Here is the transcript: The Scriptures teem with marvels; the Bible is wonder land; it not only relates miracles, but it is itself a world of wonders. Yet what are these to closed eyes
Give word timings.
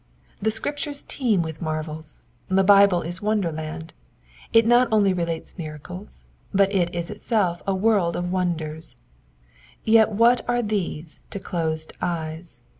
The 0.41 0.49
Scriptures 0.49 1.03
teem 1.03 1.43
with 1.43 1.61
marvels; 1.61 2.21
the 2.49 2.63
Bible 2.63 3.03
is 3.03 3.21
wonder 3.21 3.51
land; 3.51 3.93
it 4.51 4.65
not 4.65 4.87
only 4.91 5.13
relates 5.13 5.55
miracles, 5.59 6.25
but 6.51 6.73
it 6.73 6.95
is 6.95 7.11
itself 7.11 7.61
a 7.67 7.75
world 7.75 8.15
of 8.15 8.31
wonders. 8.31 8.95
Yet 9.85 10.09
what 10.11 10.43
are 10.49 10.63
these 10.63 11.27
to 11.29 11.39
closed 11.39 11.93
eyes 12.01 12.61